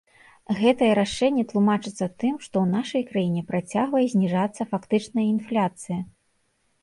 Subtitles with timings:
[0.59, 5.99] Гэтае рашэнне тлумачыцца тым, што ў нашай краіне працягвае зніжацца фактычная інфляцыя.